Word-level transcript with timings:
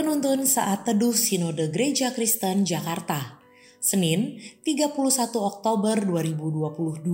Penuntun 0.00 0.48
Saat 0.48 0.88
Teduh 0.88 1.12
Sinode 1.12 1.68
Gereja 1.68 2.08
Kristen 2.16 2.64
Jakarta. 2.64 3.36
Senin 3.84 4.40
31 4.64 4.96
Oktober 5.36 6.00
2022 6.00 7.04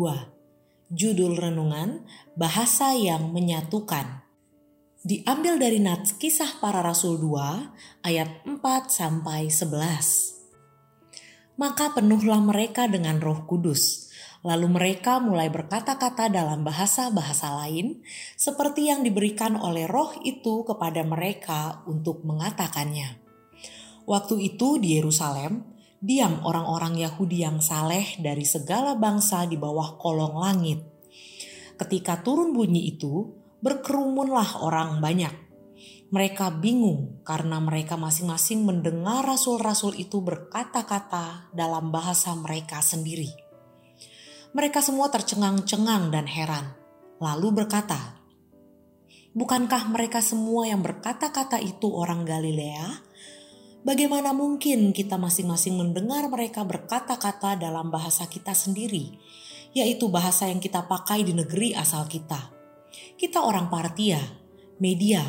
Judul 0.94 1.32
Renungan 1.34 2.06
Bahasa 2.38 2.94
yang 2.94 3.34
Menyatukan. 3.34 4.22
Diambil 5.02 5.58
dari 5.58 5.82
Nats 5.82 6.14
Kisah 6.14 6.62
Para 6.62 6.78
Rasul 6.78 7.18
2 7.18 8.06
ayat 8.06 8.46
4 8.46 8.54
sampai 8.86 9.50
11 9.50 11.58
Maka 11.58 11.90
penuhlah 11.90 12.38
mereka 12.38 12.86
dengan 12.86 13.18
roh 13.18 13.50
kudus 13.50 14.14
Lalu 14.46 14.78
mereka 14.78 15.18
mulai 15.18 15.50
berkata-kata 15.50 16.30
dalam 16.30 16.62
bahasa-bahasa 16.62 17.66
lain, 17.66 18.06
seperti 18.38 18.86
yang 18.86 19.02
diberikan 19.02 19.58
oleh 19.58 19.90
Roh 19.90 20.14
itu 20.22 20.62
kepada 20.62 21.02
mereka 21.02 21.82
untuk 21.90 22.22
mengatakannya. 22.22 23.18
Waktu 24.06 24.54
itu 24.54 24.78
di 24.78 25.02
Yerusalem, 25.02 25.66
diam 25.98 26.46
orang-orang 26.46 26.94
Yahudi 26.94 27.42
yang 27.42 27.58
saleh 27.58 28.22
dari 28.22 28.46
segala 28.46 28.94
bangsa 28.94 29.50
di 29.50 29.58
bawah 29.58 29.98
kolong 29.98 30.38
langit. 30.38 30.78
Ketika 31.74 32.22
turun 32.22 32.54
bunyi 32.54 32.94
itu, 32.94 33.34
berkerumunlah 33.58 34.62
orang 34.62 35.02
banyak. 35.02 35.34
Mereka 36.14 36.62
bingung 36.62 37.18
karena 37.26 37.58
mereka 37.58 37.98
masing-masing 37.98 38.62
mendengar 38.62 39.26
rasul-rasul 39.26 39.98
itu 39.98 40.22
berkata-kata 40.22 41.50
dalam 41.50 41.90
bahasa 41.90 42.30
mereka 42.38 42.78
sendiri 42.78 43.45
mereka 44.54 44.84
semua 44.84 45.10
tercengang-cengang 45.10 46.12
dan 46.14 46.28
heran, 46.28 46.76
lalu 47.18 47.64
berkata, 47.64 48.20
"Bukankah 49.32 49.88
mereka 49.90 50.22
semua 50.22 50.68
yang 50.68 50.84
berkata-kata 50.84 51.58
itu 51.58 51.90
orang 51.90 52.22
Galilea? 52.22 53.02
Bagaimana 53.86 54.34
mungkin 54.34 54.90
kita 54.90 55.14
masing-masing 55.14 55.78
mendengar 55.78 56.26
mereka 56.26 56.66
berkata-kata 56.66 57.54
dalam 57.54 57.86
bahasa 57.86 58.26
kita 58.26 58.50
sendiri, 58.50 59.14
yaitu 59.78 60.10
bahasa 60.10 60.50
yang 60.50 60.58
kita 60.58 60.82
pakai 60.90 61.22
di 61.22 61.30
negeri 61.30 61.70
asal 61.70 62.06
kita? 62.10 62.50
Kita 63.14 63.46
orang 63.46 63.70
Partia, 63.70 64.18
Media, 64.82 65.22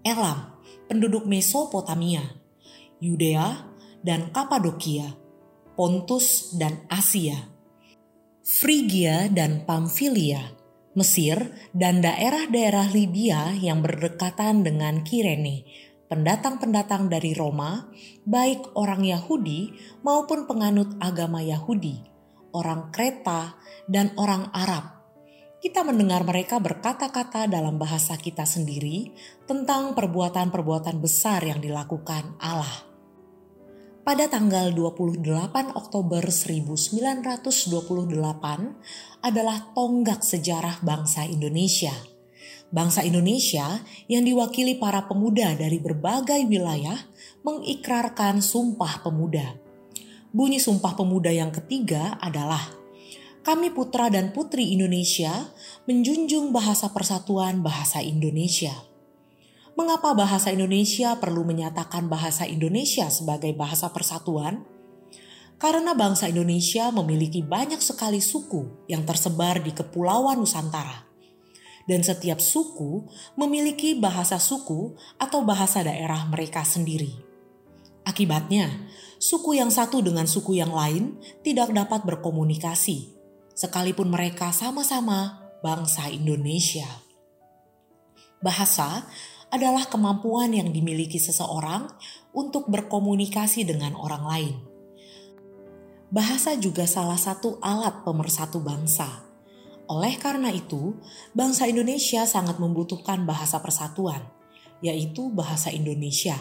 Elam, 0.00 0.56
penduduk 0.88 1.28
Mesopotamia, 1.28 2.24
Yudea, 3.04 3.68
dan 4.00 4.32
Kapadokia, 4.32 5.12
Pontus, 5.76 6.56
dan 6.56 6.88
Asia." 6.88 7.59
Frigia 8.50 9.30
dan 9.30 9.62
Pamfilia, 9.62 10.42
Mesir, 10.98 11.54
dan 11.70 12.02
daerah-daerah 12.02 12.90
Libya 12.90 13.54
yang 13.54 13.78
berdekatan 13.78 14.66
dengan 14.66 15.06
Kirene, 15.06 15.62
pendatang-pendatang 16.10 17.06
dari 17.06 17.30
Roma, 17.30 17.86
baik 18.26 18.74
orang 18.74 19.06
Yahudi 19.06 19.70
maupun 20.02 20.50
penganut 20.50 20.98
agama 20.98 21.38
Yahudi, 21.38 22.02
orang 22.50 22.90
Kreta, 22.90 23.54
dan 23.86 24.10
orang 24.18 24.50
Arab. 24.50 24.98
Kita 25.62 25.86
mendengar 25.86 26.26
mereka 26.26 26.58
berkata-kata 26.58 27.46
dalam 27.46 27.78
bahasa 27.78 28.18
kita 28.18 28.42
sendiri 28.42 29.14
tentang 29.46 29.94
perbuatan-perbuatan 29.94 30.98
besar 30.98 31.46
yang 31.46 31.62
dilakukan 31.62 32.34
Allah 32.42 32.89
pada 34.00 34.32
tanggal 34.32 34.72
28 34.72 35.20
Oktober 35.76 36.24
1928 36.24 37.60
adalah 39.20 39.58
tonggak 39.76 40.24
sejarah 40.24 40.80
bangsa 40.80 41.28
Indonesia. 41.28 41.92
Bangsa 42.70 43.04
Indonesia 43.04 43.82
yang 44.06 44.24
diwakili 44.24 44.78
para 44.78 45.04
pemuda 45.04 45.52
dari 45.58 45.76
berbagai 45.82 46.46
wilayah 46.46 46.96
mengikrarkan 47.44 48.40
Sumpah 48.40 49.04
Pemuda. 49.04 49.58
Bunyi 50.30 50.62
Sumpah 50.62 50.94
Pemuda 50.94 51.34
yang 51.34 51.50
ketiga 51.50 52.16
adalah 52.22 52.62
kami 53.42 53.74
putra 53.74 54.06
dan 54.08 54.30
putri 54.30 54.70
Indonesia 54.70 55.50
menjunjung 55.90 56.54
bahasa 56.54 56.94
persatuan 56.94 57.60
bahasa 57.60 57.98
Indonesia 58.00 58.72
Mengapa 59.78 60.12
bahasa 60.18 60.50
Indonesia 60.50 61.14
perlu 61.22 61.46
menyatakan 61.46 62.10
bahasa 62.10 62.46
Indonesia 62.46 63.06
sebagai 63.06 63.54
bahasa 63.54 63.90
persatuan? 63.94 64.66
Karena 65.60 65.92
bangsa 65.92 66.26
Indonesia 66.26 66.88
memiliki 66.88 67.44
banyak 67.44 67.78
sekali 67.84 68.18
suku 68.18 68.88
yang 68.88 69.04
tersebar 69.04 69.60
di 69.60 69.76
Kepulauan 69.76 70.40
Nusantara. 70.40 71.06
Dan 71.84 72.00
setiap 72.00 72.40
suku 72.40 73.04
memiliki 73.36 73.98
bahasa 73.98 74.40
suku 74.40 74.96
atau 75.20 75.44
bahasa 75.44 75.84
daerah 75.84 76.24
mereka 76.26 76.64
sendiri. 76.64 77.12
Akibatnya, 78.06 78.88
suku 79.20 79.60
yang 79.60 79.68
satu 79.68 80.00
dengan 80.00 80.24
suku 80.24 80.56
yang 80.56 80.72
lain 80.72 81.20
tidak 81.44 81.70
dapat 81.76 82.08
berkomunikasi, 82.08 83.12
sekalipun 83.52 84.08
mereka 84.08 84.50
sama-sama 84.56 85.44
bangsa 85.60 86.08
Indonesia. 86.08 86.88
Bahasa 88.40 89.04
adalah 89.50 89.86
kemampuan 89.90 90.54
yang 90.54 90.70
dimiliki 90.70 91.18
seseorang 91.18 91.90
untuk 92.30 92.70
berkomunikasi 92.70 93.66
dengan 93.66 93.98
orang 93.98 94.24
lain. 94.24 94.56
Bahasa 96.10 96.58
juga 96.58 96.86
salah 96.90 97.18
satu 97.18 97.58
alat 97.62 98.02
pemersatu 98.02 98.58
bangsa. 98.62 99.26
Oleh 99.90 100.18
karena 100.22 100.50
itu, 100.54 100.94
bangsa 101.34 101.66
Indonesia 101.66 102.22
sangat 102.26 102.62
membutuhkan 102.62 103.26
bahasa 103.26 103.58
persatuan, 103.58 104.22
yaitu 104.82 105.30
bahasa 105.30 105.70
Indonesia, 105.74 106.38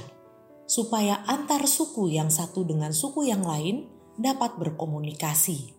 supaya 0.69 1.25
antar 1.25 1.65
suku 1.65 2.13
yang 2.13 2.29
satu 2.29 2.61
dengan 2.61 2.93
suku 2.93 3.25
yang 3.25 3.41
lain 3.41 3.89
dapat 4.17 4.57
berkomunikasi. 4.57 5.73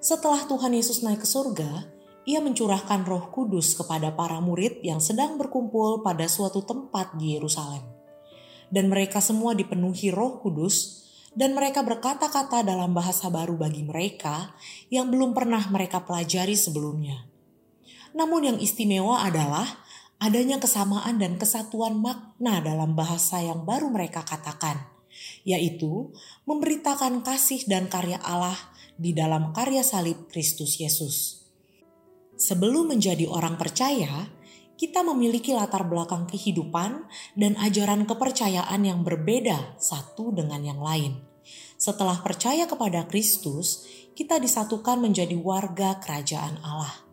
Setelah 0.00 0.48
Tuhan 0.48 0.72
Yesus 0.72 1.04
naik 1.04 1.24
ke 1.24 1.28
surga, 1.28 1.95
ia 2.26 2.42
mencurahkan 2.42 3.06
Roh 3.06 3.30
Kudus 3.30 3.78
kepada 3.78 4.10
para 4.10 4.42
murid 4.42 4.82
yang 4.82 4.98
sedang 4.98 5.38
berkumpul 5.38 6.02
pada 6.02 6.26
suatu 6.26 6.66
tempat 6.66 7.14
di 7.14 7.38
Yerusalem. 7.38 7.86
Dan 8.66 8.90
mereka 8.90 9.22
semua 9.22 9.54
dipenuhi 9.54 10.10
Roh 10.10 10.42
Kudus, 10.42 11.06
dan 11.38 11.54
mereka 11.54 11.86
berkata-kata 11.86 12.66
dalam 12.66 12.90
bahasa 12.90 13.30
baru 13.30 13.54
bagi 13.54 13.86
mereka 13.86 14.58
yang 14.90 15.06
belum 15.06 15.38
pernah 15.38 15.62
mereka 15.70 16.02
pelajari 16.02 16.58
sebelumnya. 16.58 17.30
Namun, 18.10 18.42
yang 18.42 18.58
istimewa 18.58 19.22
adalah 19.22 19.86
adanya 20.18 20.58
kesamaan 20.58 21.22
dan 21.22 21.38
kesatuan 21.38 21.94
makna 22.00 22.58
dalam 22.58 22.98
bahasa 22.98 23.38
yang 23.38 23.62
baru 23.62 23.86
mereka 23.86 24.26
katakan, 24.26 24.82
yaitu 25.46 26.10
memberitakan 26.48 27.22
kasih 27.22 27.62
dan 27.70 27.86
karya 27.86 28.18
Allah 28.26 28.58
di 28.98 29.14
dalam 29.14 29.54
karya 29.54 29.86
salib 29.86 30.26
Kristus 30.26 30.80
Yesus. 30.82 31.45
Sebelum 32.36 32.92
menjadi 32.92 33.24
orang 33.24 33.56
percaya, 33.56 34.28
kita 34.76 35.00
memiliki 35.00 35.56
latar 35.56 35.88
belakang 35.88 36.28
kehidupan 36.28 37.08
dan 37.32 37.56
ajaran 37.56 38.04
kepercayaan 38.04 38.84
yang 38.84 39.00
berbeda 39.00 39.80
satu 39.80 40.36
dengan 40.36 40.60
yang 40.60 40.80
lain. 40.84 41.24
Setelah 41.80 42.20
percaya 42.20 42.68
kepada 42.68 43.08
Kristus, 43.08 43.88
kita 44.12 44.36
disatukan 44.36 45.00
menjadi 45.00 45.36
warga 45.40 45.96
kerajaan 45.96 46.60
Allah. 46.60 47.08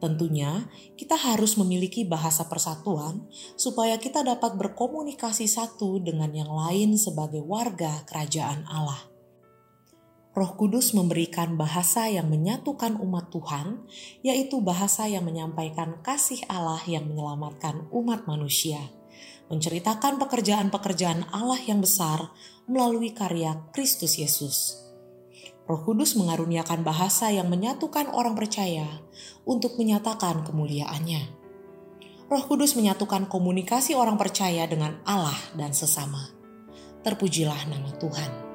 Tentunya, 0.00 0.66
kita 0.98 1.14
harus 1.14 1.54
memiliki 1.60 2.02
bahasa 2.02 2.48
persatuan 2.48 3.28
supaya 3.54 4.00
kita 4.00 4.24
dapat 4.26 4.58
berkomunikasi 4.58 5.46
satu 5.46 6.02
dengan 6.02 6.32
yang 6.34 6.50
lain 6.50 6.98
sebagai 6.98 7.44
warga 7.44 8.02
kerajaan 8.08 8.66
Allah. 8.66 9.11
Roh 10.32 10.56
Kudus 10.56 10.96
memberikan 10.96 11.60
bahasa 11.60 12.08
yang 12.08 12.32
menyatukan 12.32 12.96
umat 13.04 13.28
Tuhan, 13.28 13.84
yaitu 14.24 14.64
bahasa 14.64 15.04
yang 15.04 15.28
menyampaikan 15.28 16.00
kasih 16.00 16.40
Allah 16.48 16.80
yang 16.88 17.04
menyelamatkan 17.04 17.84
umat 17.92 18.24
manusia, 18.24 18.80
menceritakan 19.52 20.16
pekerjaan-pekerjaan 20.16 21.28
Allah 21.36 21.60
yang 21.68 21.84
besar 21.84 22.32
melalui 22.64 23.12
karya 23.12 23.60
Kristus 23.76 24.16
Yesus. 24.16 24.80
Roh 25.68 25.84
Kudus 25.84 26.16
mengaruniakan 26.16 26.80
bahasa 26.80 27.28
yang 27.28 27.52
menyatukan 27.52 28.08
orang 28.08 28.32
percaya 28.32 28.88
untuk 29.44 29.76
menyatakan 29.76 30.48
kemuliaannya. 30.48 31.28
Roh 32.32 32.44
Kudus 32.48 32.72
menyatukan 32.72 33.28
komunikasi 33.28 33.92
orang 33.92 34.16
percaya 34.16 34.64
dengan 34.64 34.96
Allah 35.04 35.36
dan 35.60 35.76
sesama. 35.76 36.32
Terpujilah 37.04 37.68
nama 37.68 37.92
Tuhan. 38.00 38.51